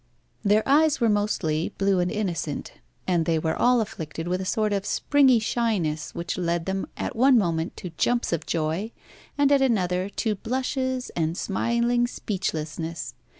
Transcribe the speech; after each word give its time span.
Their 0.43 0.67
eyes 0.67 0.99
were 0.99 1.09
mostly 1.09 1.69
blue 1.77 1.99
and 1.99 2.09
innocent, 2.11 2.71
and 3.05 3.27
they 3.27 3.37
were 3.37 3.55
all 3.55 3.81
afflicted 3.81 4.27
with 4.27 4.41
a 4.41 4.45
sort 4.45 4.73
of 4.73 4.83
springy 4.83 5.37
shyness 5.37 6.15
which 6.15 6.39
led 6.39 6.65
them 6.65 6.87
at 6.97 7.15
one 7.15 7.37
moment 7.37 7.77
to 7.77 7.91
jumps 7.91 8.33
of 8.33 8.47
joy, 8.47 8.93
and 9.37 9.51
at 9.51 9.61
another 9.61 10.09
to 10.09 10.33
blushes 10.33 11.11
and 11.15 11.37
smiling 11.37 12.07
speechlessness. 12.07 13.13